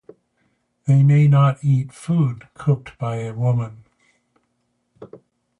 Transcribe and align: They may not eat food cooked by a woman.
They 0.87 1.03
may 1.03 1.27
not 1.27 1.63
eat 1.63 1.93
food 1.93 2.47
cooked 2.55 2.97
by 2.97 3.17
a 3.17 3.33
woman. 3.35 3.83